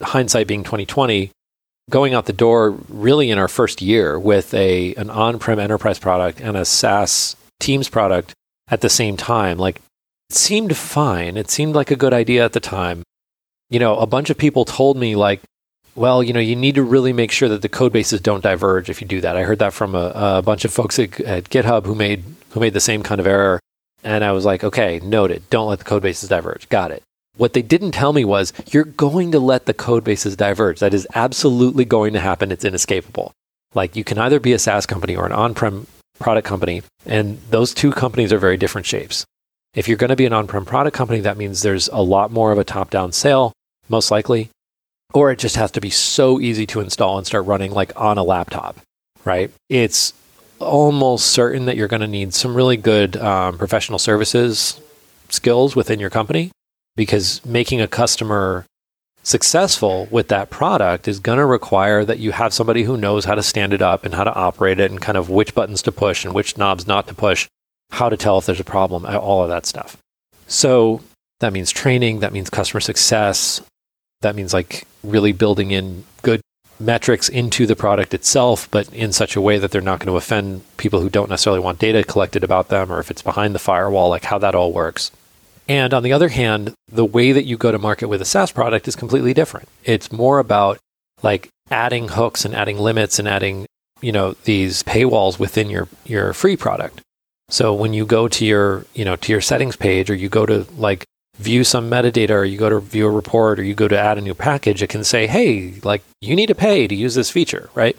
[0.00, 1.30] hindsight being twenty twenty,
[1.90, 5.98] going out the door really in our first year with a an on prem enterprise
[5.98, 8.34] product and a SaaS Teams product
[8.68, 9.80] at the same time, like
[10.28, 11.36] it seemed fine.
[11.36, 13.02] It seemed like a good idea at the time.
[13.70, 15.40] You know, a bunch of people told me, like,
[15.94, 18.88] well, you know, you need to really make sure that the code bases don't diverge
[18.88, 19.36] if you do that.
[19.36, 22.60] I heard that from a, a bunch of folks at, at, GitHub who made who
[22.60, 23.60] made the same kind of error,
[24.02, 25.48] and I was like, okay, noted.
[25.50, 26.68] Don't let the code bases diverge.
[26.68, 27.02] Got it.
[27.36, 30.80] What they didn't tell me was you're going to let the code bases diverge.
[30.80, 32.52] That is absolutely going to happen.
[32.52, 33.32] It's inescapable.
[33.74, 35.86] Like you can either be a SaaS company or an on-prem
[36.18, 39.24] product company, and those two companies are very different shapes.
[39.74, 42.30] If you're going to be an on prem product company, that means there's a lot
[42.30, 43.52] more of a top down sale,
[43.88, 44.50] most likely,
[45.14, 48.18] or it just has to be so easy to install and start running like on
[48.18, 48.76] a laptop,
[49.24, 49.50] right?
[49.70, 50.12] It's
[50.58, 54.78] almost certain that you're going to need some really good um, professional services
[55.30, 56.52] skills within your company
[56.96, 58.64] because making a customer
[59.22, 63.34] successful with that product is going to require that you have somebody who knows how
[63.34, 65.92] to stand it up and how to operate it and kind of which buttons to
[65.92, 67.48] push and which knobs not to push
[67.92, 69.96] how to tell if there's a problem, all of that stuff.
[70.46, 71.02] So
[71.40, 73.60] that means training, that means customer success,
[74.22, 76.40] that means like really building in good
[76.80, 80.16] metrics into the product itself, but in such a way that they're not going to
[80.16, 83.60] offend people who don't necessarily want data collected about them or if it's behind the
[83.60, 85.12] firewall, like how that all works.
[85.72, 88.52] And on the other hand, the way that you go to market with a SaaS
[88.52, 89.70] product is completely different.
[89.84, 90.78] It's more about
[91.22, 93.64] like adding hooks and adding limits and adding,
[94.02, 97.00] you know, these paywalls within your your free product.
[97.48, 100.44] So when you go to your, you know, to your settings page or you go
[100.44, 101.06] to like
[101.38, 104.18] view some metadata or you go to view a report or you go to add
[104.18, 107.30] a new package, it can say, "Hey, like you need to pay to use this
[107.30, 107.96] feature," right?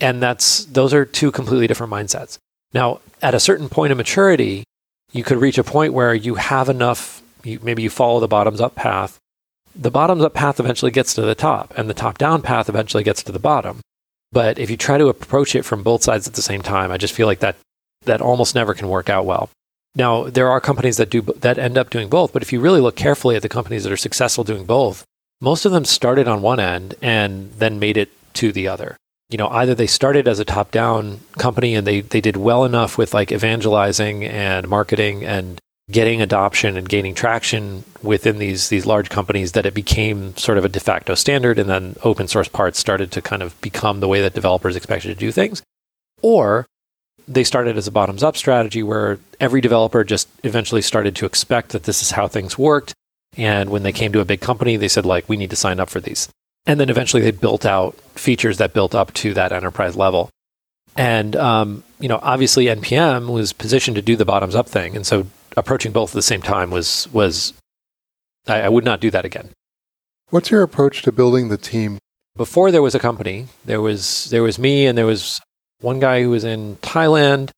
[0.00, 2.38] And that's those are two completely different mindsets.
[2.72, 4.62] Now, at a certain point of maturity,
[5.12, 8.60] you could reach a point where you have enough you, maybe you follow the bottoms
[8.60, 9.18] up path.
[9.74, 13.04] The bottoms up path eventually gets to the top and the top down path eventually
[13.04, 13.80] gets to the bottom.
[14.32, 16.98] But if you try to approach it from both sides at the same time, I
[16.98, 17.56] just feel like that
[18.06, 19.50] that almost never can work out well.
[19.94, 22.80] Now, there are companies that do that end up doing both, but if you really
[22.80, 25.04] look carefully at the companies that are successful doing both,
[25.40, 28.96] most of them started on one end and then made it to the other.
[29.30, 32.98] You know, either they started as a top-down company and they they did well enough
[32.98, 39.08] with like evangelizing and marketing and getting adoption and gaining traction within these these large
[39.08, 42.78] companies that it became sort of a de facto standard and then open source parts
[42.78, 45.62] started to kind of become the way that developers expected to do things.
[46.22, 46.66] Or
[47.30, 51.70] they started as a bottoms up strategy where every developer just eventually started to expect
[51.70, 52.92] that this is how things worked.
[53.36, 55.78] And when they came to a big company, they said, like, we need to sign
[55.78, 56.28] up for these.
[56.66, 60.30] And then eventually they built out features that built up to that enterprise level.
[60.96, 64.96] And, um, you know, obviously NPM was positioned to do the bottoms up thing.
[64.96, 67.54] And so approaching both at the same time was, was
[68.46, 69.50] I, I would not do that again.
[70.28, 71.98] What's your approach to building the team?
[72.36, 75.40] Before there was a company, there was, there was me and there was
[75.80, 77.50] one guy who was in Thailand,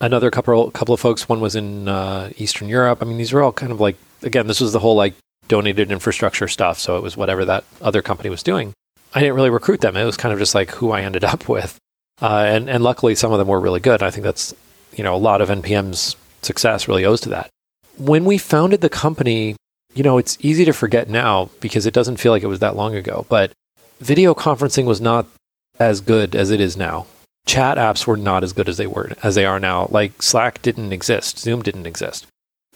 [0.00, 1.28] another couple couple of folks.
[1.28, 2.98] One was in uh, Eastern Europe.
[3.02, 5.14] I mean, these were all kind of like again, this was the whole like
[5.48, 6.78] donated infrastructure stuff.
[6.78, 8.72] So it was whatever that other company was doing.
[9.14, 9.96] I didn't really recruit them.
[9.96, 11.78] It was kind of just like who I ended up with,
[12.20, 14.02] uh, and and luckily some of them were really good.
[14.02, 14.54] I think that's
[14.94, 17.48] you know a lot of NPM's success really owes to that.
[17.96, 19.56] When we founded the company,
[19.94, 22.76] you know, it's easy to forget now because it doesn't feel like it was that
[22.76, 23.24] long ago.
[23.28, 23.52] But
[24.00, 25.26] video conferencing was not
[25.78, 27.06] as good as it is now
[27.46, 29.88] chat apps were not as good as they were as they are now.
[29.90, 32.26] Like Slack didn't exist, Zoom didn't exist.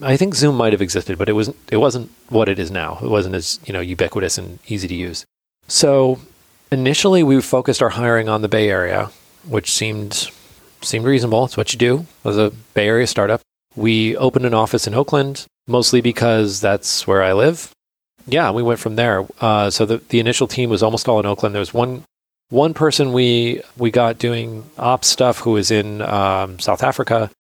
[0.01, 2.99] I think Zoom might have existed, but it wasn't it wasn't what it is now.
[3.03, 5.25] It wasn't as, you know, ubiquitous and easy to use.
[5.67, 6.21] So
[6.71, 9.11] initially we focused our hiring on the Bay Area,
[9.47, 10.31] which seemed
[10.83, 11.45] seemed reasonable.
[11.45, 13.41] It's what you do as a Bay Area startup.
[13.75, 17.71] We opened an office in Oakland, mostly because that's where I live.
[18.27, 19.27] Yeah, we went from there.
[19.41, 21.55] Uh, so the, the initial team was almost all in Oakland.
[21.55, 22.05] There was one
[22.51, 27.31] one person we we got doing ops stuff who was in um, South Africa,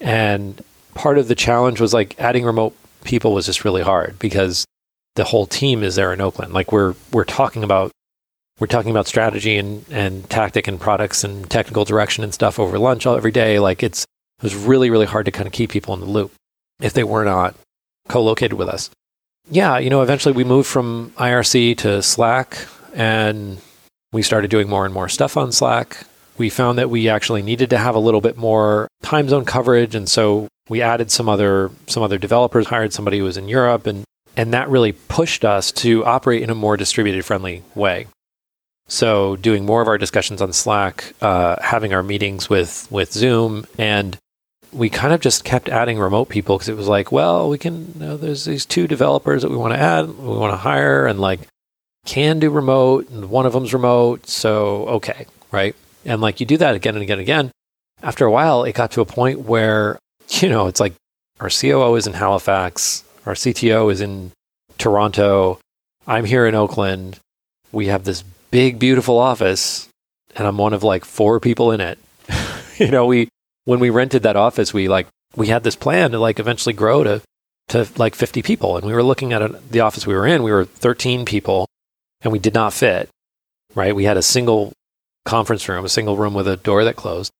[0.00, 0.62] and
[0.94, 4.64] part of the challenge was like adding remote people was just really hard because
[5.16, 6.52] the whole team is there in Oakland.
[6.52, 7.92] Like we're we're talking about
[8.62, 12.78] we're talking about strategy and, and tactic and products and technical direction and stuff over
[12.78, 13.58] lunch all, every day.
[13.58, 16.32] Like it's, it was really, really hard to kind of keep people in the loop
[16.80, 17.56] if they were not
[18.08, 18.88] co-located with us.
[19.50, 23.58] Yeah, you know, eventually we moved from IRC to Slack and
[24.12, 26.04] we started doing more and more stuff on Slack.
[26.42, 29.94] We found that we actually needed to have a little bit more time zone coverage
[29.94, 33.86] and so we added some other some other developers, hired somebody who was in Europe
[33.86, 34.02] and
[34.36, 38.08] and that really pushed us to operate in a more distributed friendly way.
[38.88, 43.64] So doing more of our discussions on Slack, uh, having our meetings with with Zoom,
[43.78, 44.18] and
[44.72, 47.92] we kind of just kept adding remote people because it was like, well, we can.
[47.94, 51.06] You know, there's these two developers that we want to add, we want to hire,
[51.06, 51.46] and like
[52.04, 55.76] can do remote, and one of them's remote, so okay, right?
[56.04, 57.50] And like you do that again and again and again.
[58.02, 60.94] After a while, it got to a point where you know it's like
[61.40, 64.32] our COO is in Halifax, our CTO is in
[64.78, 65.58] Toronto,
[66.06, 67.18] I'm here in Oakland.
[67.70, 69.88] We have this big, beautiful office,
[70.34, 71.98] and I'm one of like four people in it.
[72.78, 73.28] you know, we
[73.64, 77.04] when we rented that office, we like we had this plan to like eventually grow
[77.04, 77.22] to
[77.68, 80.42] to like 50 people, and we were looking at the office we were in.
[80.42, 81.66] We were 13 people,
[82.20, 83.08] and we did not fit.
[83.74, 84.72] Right, we had a single
[85.24, 87.32] conference room, a single room with a door that closed,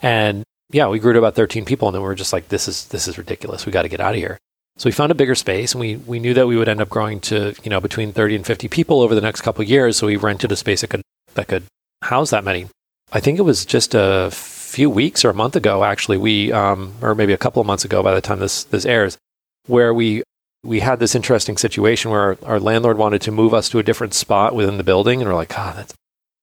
[0.00, 2.66] and yeah, we grew to about 13 people, and then we were just like, this
[2.66, 3.66] is this is ridiculous.
[3.66, 4.38] We got to get out of here.
[4.78, 6.88] So we found a bigger space, and we we knew that we would end up
[6.88, 9.98] growing to you know between 30 and 50 people over the next couple years.
[9.98, 11.02] So we rented a space that could
[11.34, 11.64] that could
[12.02, 12.66] house that many.
[13.12, 16.16] I think it was just a few weeks or a month ago, actually.
[16.16, 19.18] We um, or maybe a couple of months ago by the time this this airs,
[19.66, 20.22] where we
[20.64, 23.82] we had this interesting situation where our, our landlord wanted to move us to a
[23.82, 25.94] different spot within the building, and we're like, God, that's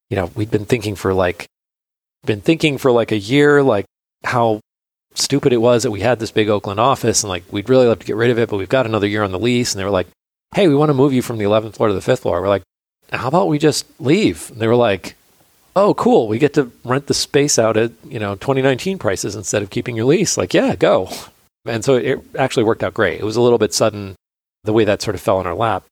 [0.09, 1.45] you know, we'd been thinking for like
[2.25, 3.85] been thinking for like a year, like
[4.23, 4.59] how
[5.13, 7.99] stupid it was that we had this big Oakland office and like we'd really love
[7.99, 9.73] to get rid of it, but we've got another year on the lease.
[9.73, 10.07] And they were like,
[10.53, 12.41] hey, we want to move you from the 11th floor to the fifth floor.
[12.41, 12.63] We're like,
[13.11, 14.51] how about we just leave?
[14.51, 15.15] And they were like,
[15.75, 16.27] oh, cool.
[16.27, 19.95] We get to rent the space out at, you know, 2019 prices instead of keeping
[19.95, 20.37] your lease.
[20.37, 21.09] Like, yeah, go.
[21.65, 23.19] And so it actually worked out great.
[23.19, 24.15] It was a little bit sudden
[24.63, 25.85] the way that sort of fell in our lap.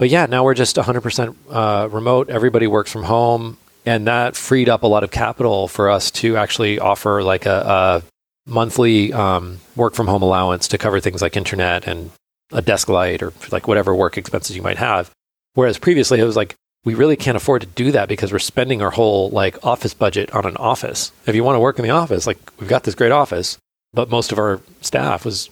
[0.00, 2.30] But yeah, now we're just 100% uh, remote.
[2.30, 3.58] Everybody works from home.
[3.84, 8.02] And that freed up a lot of capital for us to actually offer like a,
[8.46, 12.10] a monthly um, work from home allowance to cover things like internet and
[12.50, 15.10] a desk light or like whatever work expenses you might have.
[15.52, 16.54] Whereas previously it was like,
[16.86, 20.34] we really can't afford to do that because we're spending our whole like office budget
[20.34, 21.12] on an office.
[21.26, 23.58] If you want to work in the office, like we've got this great office,
[23.92, 25.50] but most of our staff was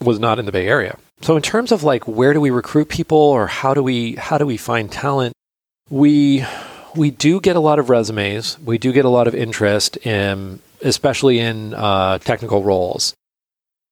[0.00, 0.98] was not in the Bay Area.
[1.22, 4.38] So in terms of like where do we recruit people or how do we how
[4.38, 5.32] do we find talent?
[5.90, 6.44] We
[6.94, 8.58] we do get a lot of resumes.
[8.58, 13.14] We do get a lot of interest in especially in uh, technical roles.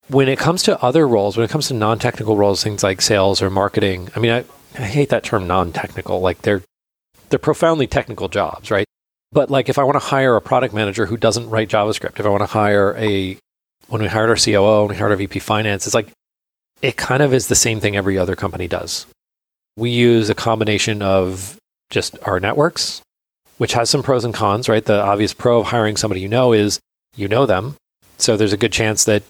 [0.09, 3.01] When it comes to other roles, when it comes to non technical roles, things like
[3.01, 4.45] sales or marketing, I mean, I,
[4.79, 6.21] I hate that term non technical.
[6.21, 6.63] Like they're,
[7.31, 8.87] they're profoundly technical jobs, right?
[9.33, 12.27] But like if I want to hire a product manager who doesn't write JavaScript, if
[12.27, 13.39] I want to hire a,
[13.89, 16.09] when we hired our COO, when we hired our VP finance, it's like,
[16.83, 19.07] it kind of is the same thing every other company does.
[19.77, 21.59] We use a combination of
[21.91, 23.01] just our networks,
[23.59, 24.85] which has some pros and cons, right?
[24.85, 26.81] The obvious pro of hiring somebody you know is
[27.17, 27.77] you know them.
[28.19, 29.23] So there's a good chance that,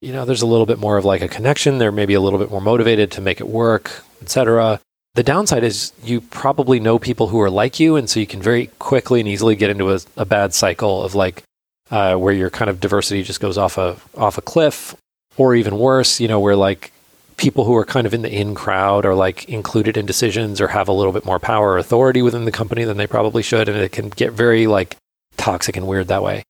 [0.00, 1.78] you know, there's a little bit more of like a connection.
[1.78, 4.80] They're maybe a little bit more motivated to make it work, etc.
[5.14, 7.96] The downside is you probably know people who are like you.
[7.96, 11.14] And so you can very quickly and easily get into a, a bad cycle of
[11.14, 11.42] like,
[11.90, 14.94] uh, where your kind of diversity just goes off a, off a cliff
[15.40, 16.92] or even worse, you know, where like
[17.38, 20.68] people who are kind of in the in crowd are like included in decisions or
[20.68, 23.66] have a little bit more power or authority within the company than they probably should.
[23.66, 24.98] And it can get very like
[25.38, 26.42] toxic and weird that way.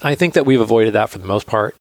[0.00, 1.74] I think that we've avoided that for the most part.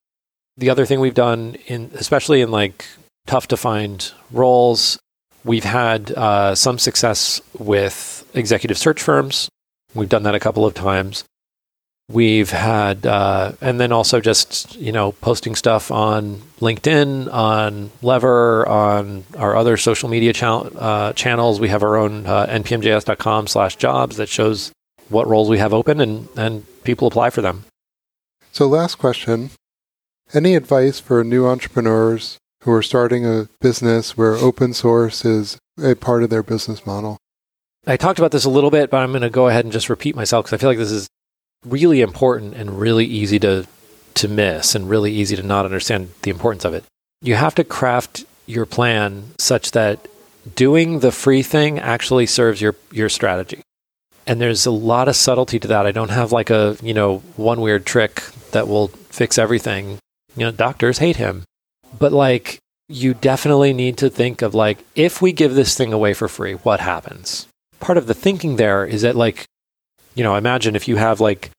[0.58, 2.84] The other thing we've done in, especially in like
[3.28, 4.98] tough to find roles,
[5.44, 9.50] we've had uh, some success with executive search firms.
[9.94, 11.26] We've done that a couple of times.
[12.08, 18.68] We've had, uh, and then also just, you know, posting stuff on LinkedIn, on Lever,
[18.68, 21.60] on our other social media uh, channels.
[21.60, 24.72] We have our own uh, npmjs.com slash jobs that shows
[25.10, 27.66] what roles we have open and, and people apply for them.
[28.52, 29.50] So, last question
[30.32, 35.96] Any advice for new entrepreneurs who are starting a business where open source is a
[35.96, 37.18] part of their business model?
[37.88, 39.90] I talked about this a little bit, but I'm going to go ahead and just
[39.90, 41.08] repeat myself because I feel like this is
[41.66, 43.68] really important and really easy to
[44.16, 46.86] to miss and really easy to not understand the importance of it.
[47.22, 50.08] You have to craft your plan such that
[50.56, 53.62] doing the free thing actually serves your your strategy.
[54.28, 55.86] And there's a lot of subtlety to that.
[55.86, 60.00] I don't have like a, you know, one weird trick that will fix everything.
[60.36, 61.44] You know, doctors hate him.
[62.00, 62.58] But like
[62.88, 66.54] you definitely need to think of like if we give this thing away for free,
[66.54, 67.48] what happens?
[67.86, 69.46] part of the thinking there is that like,
[70.16, 71.52] you know, imagine if you have like,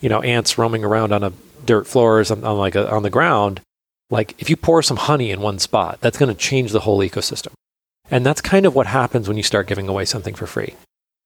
[0.00, 1.32] you know, ants roaming around on a
[1.64, 3.60] dirt floor or something on like a, on the ground,
[4.10, 6.98] like if you pour some honey in one spot, that's going to change the whole
[6.98, 7.52] ecosystem.
[8.10, 10.74] And that's kind of what happens when you start giving away something for free.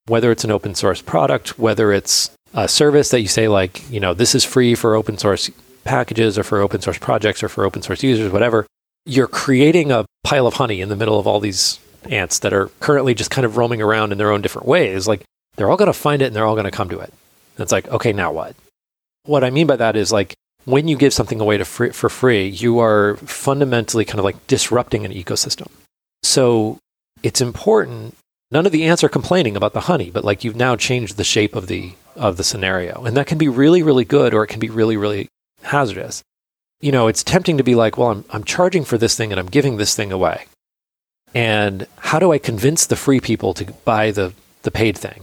[0.06, 4.00] Whether it's an open source product, whether it's a service that you say like, you
[4.00, 5.50] know, this is free for open source
[5.84, 8.66] packages or for open source projects or for open source users, whatever,
[9.04, 12.68] you're creating a pile of honey in the middle of all these ants that are
[12.80, 15.08] currently just kind of roaming around in their own different ways.
[15.08, 15.24] Like
[15.58, 17.12] they're all going to find it and they're all going to come to it.
[17.56, 18.54] And it's like, okay, now what?
[19.24, 20.34] What I mean by that is like
[20.64, 24.46] when you give something away to free, for free, you are fundamentally kind of like
[24.46, 25.68] disrupting an ecosystem.
[26.22, 26.78] So
[27.22, 28.14] it's important.
[28.50, 31.24] None of the ants are complaining about the honey, but like you've now changed the
[31.24, 34.48] shape of the of the scenario, and that can be really, really good, or it
[34.48, 35.28] can be really, really
[35.62, 36.22] hazardous.
[36.80, 39.40] You know, it's tempting to be like, well, I'm I'm charging for this thing and
[39.40, 40.46] I'm giving this thing away,
[41.34, 44.32] and how do I convince the free people to buy the
[44.62, 45.22] the paid thing?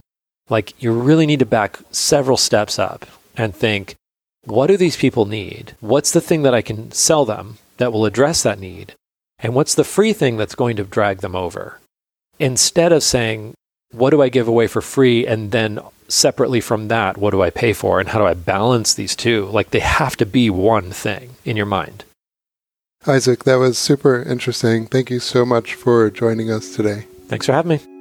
[0.49, 3.95] Like, you really need to back several steps up and think,
[4.43, 5.75] what do these people need?
[5.79, 8.93] What's the thing that I can sell them that will address that need?
[9.39, 11.79] And what's the free thing that's going to drag them over?
[12.39, 13.53] Instead of saying,
[13.91, 15.25] what do I give away for free?
[15.25, 17.99] And then separately from that, what do I pay for?
[17.99, 19.45] And how do I balance these two?
[19.45, 22.03] Like they have to be one thing in your mind.
[23.07, 24.87] Isaac, that was super interesting.
[24.87, 27.05] Thank you so much for joining us today.
[27.27, 27.94] Thanks for having me.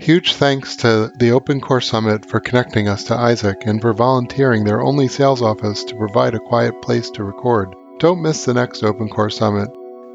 [0.00, 4.64] Huge thanks to the Open Core Summit for connecting us to Isaac and for volunteering
[4.64, 7.76] their only sales office to provide a quiet place to record.
[7.98, 9.68] Don't miss the next Open Core Summit.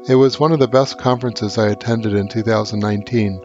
[0.08, 3.40] It was one of the best conferences I attended in 2019.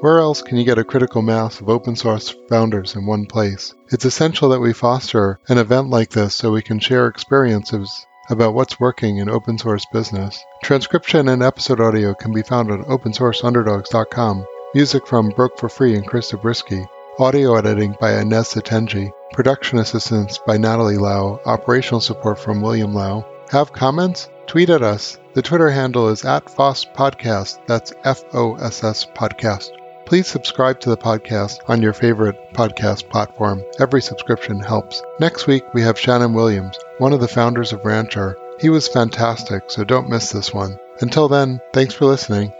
[0.00, 3.72] Where else can you get a critical mass of open source founders in one place?
[3.92, 8.54] It's essential that we foster an event like this so we can share experiences about
[8.54, 10.42] what's working in open source business.
[10.64, 14.44] Transcription and episode audio can be found on opensourceunderdogs.com.
[14.74, 16.84] Music from Broke for Free and Chris Zabriskie.
[17.20, 19.12] Audio editing by Inez Satenji.
[19.32, 21.38] Production assistance by Natalie Lau.
[21.46, 23.24] Operational support from William Lau.
[23.50, 24.28] Have comments?
[24.48, 25.16] Tweet at us.
[25.34, 27.64] The Twitter handle is at FOSS Podcast.
[27.68, 29.68] That's F O S S Podcast.
[30.06, 33.62] Please subscribe to the podcast on your favorite podcast platform.
[33.78, 35.00] Every subscription helps.
[35.20, 38.36] Next week, we have Shannon Williams, one of the founders of Rancher.
[38.58, 40.76] He was fantastic, so don't miss this one.
[41.00, 42.52] Until then, thanks for listening